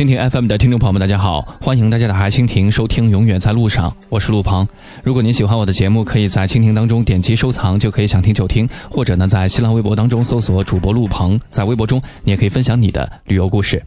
[0.00, 4.66] 蜻蜓 FM 的听众朋友们，大家好，欢迎大家打开蜻蜓收听《永远在路上》，我是陆鹏。
[5.04, 13.82] 如果您喜欢我的节目，可以在蜻蜓当中点击收藏，就可以想听就听；或者呢，在新浪微博当中搜索主播陆鹏，在微博中你也可以分享你的旅游故事。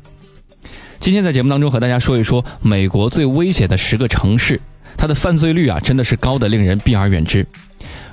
[0.99, 4.61] 今天在节目当中和大家说一说美国最危险的十个城市，
[4.95, 7.43] 它的犯罪率啊真的是高的令人避而远之。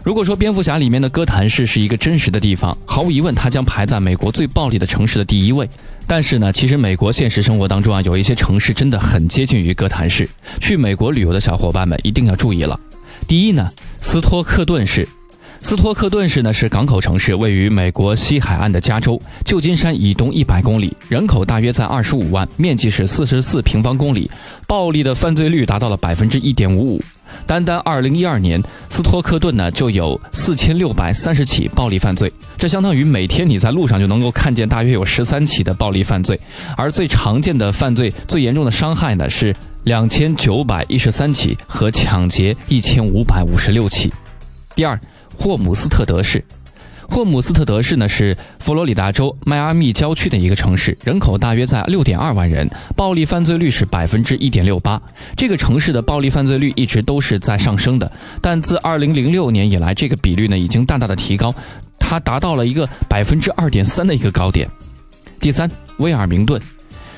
[0.03, 5.69] 如果说蝙蝠侠里面的哥谭市是一个真实的地方，毫无疑问，它将排在美国最暴力的城市的第一位。
[6.07, 10.27] 但是呢，其实美国现实生活当中啊，有一些城市真的很接近于哥谭市。
[10.59, 12.81] 去美国旅游的小伙伴们一定要注意了。
[13.29, 15.07] 第一呢，斯托克顿市。
[15.63, 24.31] 斯托克顿市呢是港口城市，位于美国西海岸的加州旧金山以东一百公里，人口大约在二十五万，面积是四十四平方公里，
[24.67, 27.03] 暴力的犯罪率达到了百分之一点五五。
[27.47, 36.39] 单单二零一二年，斯托克顿呢就有四千六百三十起暴力犯罪，这相当于每天你在路上就能够看见大约有十三起的暴力犯罪。
[36.77, 39.55] 而最常见的犯罪、最严重的伤害呢是
[39.85, 44.13] 两千九百一十三起和抢劫一千五百五十六起。
[44.75, 44.99] 第二，
[45.39, 46.45] 霍姆斯特德市。
[47.11, 55.03] 霍姆斯特德市呢是佛罗里达州迈阿密郊区的一个城市，人口大约在六点二万人，暴力犯罪率是百分之一点六八。
[55.37, 61.53] 这个城市的暴力犯罪率一直都是在上升的，但自二零零六年以来，这个比率呢已经大大的提高，
[61.99, 64.69] 它达到了一个百分之二点三的一个高点。
[65.41, 66.63] 第三，威尔明顿。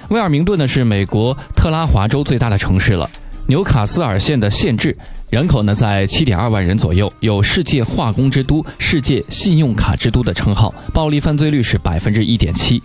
[0.09, 3.09] 威尔明顿呢是美国特拉华州最大的城市了。
[3.47, 4.97] 纽卡斯尔县的县治，
[5.29, 12.81] 人口呢在七点二万人左右，有“世界化工之都”、“世界信用卡之都”的称号，暴力犯罪率是百分之一点七，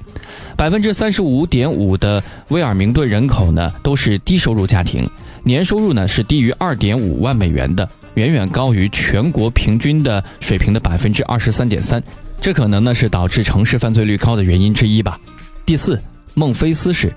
[0.58, 5.08] 百分之三十五点五的威尔明顿人口呢都是低收入家庭，
[5.44, 12.02] 年收入呢是低于二点五万美元的，远远高于全国平均的水平的百分之二十三点三，
[12.42, 15.20] 这可能呢是导致城市犯罪率高的原因之一吧。
[15.66, 16.02] 第四，
[16.34, 17.14] 孟菲斯市，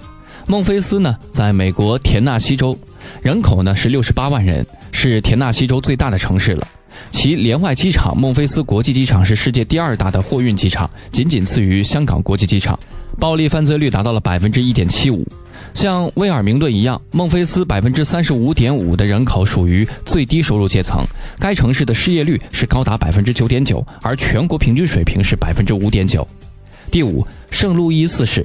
[0.47, 2.79] 孟菲斯呢在美国田纳西州。
[3.23, 6.67] 人口呢是六十八万人，是田纳西州最大的城市了。
[7.11, 12.79] 其连外机场孟菲斯国际机场是世界第二大的货运机场，仅仅次于香港国际机场。
[13.19, 15.27] 暴力犯罪率达到了百分之一点七五。
[15.75, 21.05] 像威尔明顿一样，孟菲斯百分之三十五点五的人口属于最低收入阶层。
[21.39, 26.27] 该城市的失业率是高达百分之九点九，而全国平均水平是百分之五点九。
[26.91, 28.45] 第五，圣路易斯市。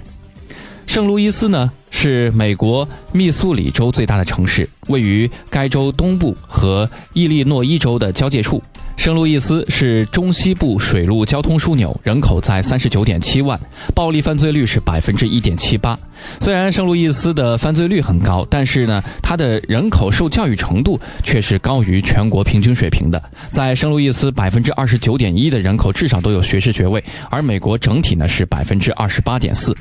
[0.85, 1.71] 圣路易斯呢？
[1.97, 8.61] 是美国密苏里州最大的城市，位于该州东部和伊利诺伊州的交界处。
[8.97, 13.57] 圣路易斯是中西部水陆交通枢纽，人口在三十九点七万，
[13.95, 15.97] 暴力犯罪率是百分之一点七八。
[16.41, 23.21] 虽然圣路易斯的犯罪率很高，但是呢，它的人口受教育程度却是高于全国平均水平的。
[23.49, 29.73] 在圣路易斯，百分之二十九点一的人口至少都有学士学位，而美国整体呢是百分之二十八点四。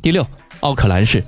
[0.00, 0.24] 第六，
[0.60, 1.22] 奥克兰市。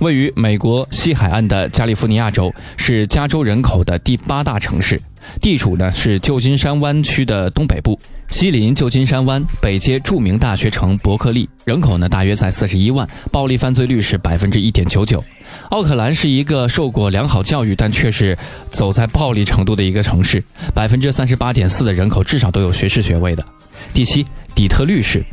[0.00, 5.00] 位于美国西海岸的加利福尼亚州是加州人口的第八大城市，
[5.40, 7.98] 地处呢是旧金山湾区的东北部，
[8.28, 15.22] 西临旧金山湾，北接著名大学城伯克利，人口呢大约在四十一万，暴力犯罪率是百分之一点九九。
[15.70, 18.38] 奥克兰是一个受过良好教育，但却是
[18.70, 20.42] 走在暴力程度的一个城市，
[20.72, 23.44] 百分之三十八点四的人口至少都有学士学位的。
[23.92, 25.24] 第七，底特律市。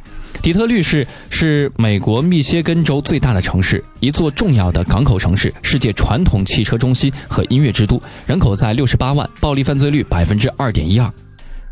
[0.41, 11.11] 底特律市是美国密歇根州最大的城市，一座重要的港口城市，世界传统汽车中心和音乐之都，人口在六十八万，暴力犯罪率百分之二点一二。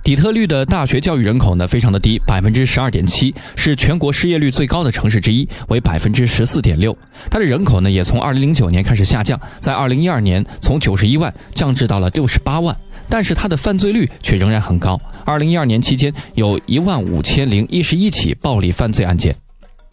[0.04, 6.98] 底特律的大学教育人口呢非常的低，百分之十二点七，是全国失业率最高的城市之一，为百分之十四点六。
[7.30, 12.76] 它的人口呢也从二零零九年开始下降，在二零一二年从九十一万降至到了六十八万。
[13.10, 15.00] 但是它的犯罪率却仍然很高。
[15.26, 19.36] 二零一二年期间，有一万五千零一十一起暴力犯罪案件。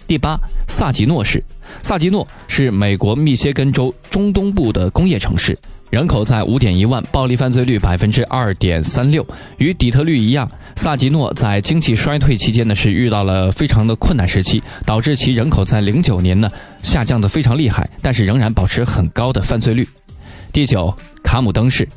[0.07, 0.37] 第八，
[0.69, 1.43] 萨吉诺市。
[1.85, 5.57] 萨吉诺是美国密歇根州中东部的工业城市，
[5.89, 9.25] 人口在五点一万，暴力犯罪率百分之二点三六。
[9.59, 16.51] 与底特律一样，萨吉诺在经济衰退期间呢是遇到了非常的困难时期，导致其人口在零九年呢
[16.83, 19.89] 下降的非常厉害，但是仍然保持很高的犯罪率。
[20.53, 20.93] 第九，
[21.23, 21.89] 卡姆登市。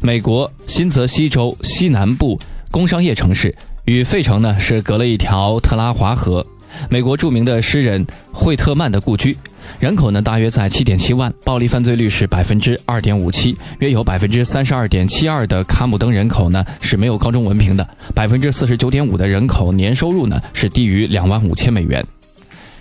[0.00, 2.38] 美国新泽西州西南部
[2.70, 3.54] 工商业城市，
[3.84, 6.44] 与费城呢是隔了一条特拉华河。
[6.88, 9.36] 美国著名的诗人惠特曼的故居，
[9.78, 22.02] 人口呢大约在七点七万，暴力犯罪率是百分之二点五七，约有百分之三十二点七二的卡姆登人口呢是没有高中文凭的，百分之四十九点五的人口年收入呢是低于两万五千美元。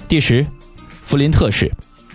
[0.07, 0.45] 第十，
[1.03, 1.69] 弗林特市，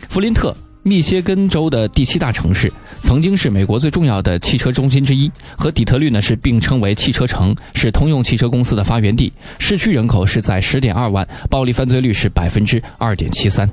[0.09, 0.57] 弗林特。
[0.87, 2.73] 密歇根州的第七大城市，
[3.03, 5.29] 曾经是美国最重要的汽车中心之一，
[5.59, 9.33] 和底特律呢是并称为汽车城，是通用汽车公司的发源地。
[9.59, 13.69] 市区人口是在十点二万，暴力犯罪率是百分之二点七三。